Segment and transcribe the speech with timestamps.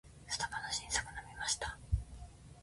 [0.27, 1.77] スタバの新作飲みました？